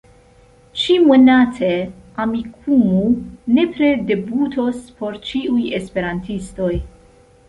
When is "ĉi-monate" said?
0.83-1.67